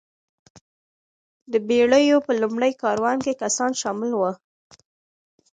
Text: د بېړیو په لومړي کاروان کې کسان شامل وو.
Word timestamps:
د 1.51 1.53
بېړیو 1.67 2.17
په 2.27 2.31
لومړي 2.41 2.71
کاروان 2.81 3.17
کې 3.25 3.39
کسان 3.41 3.71
شامل 3.81 4.11
وو. 4.15 4.31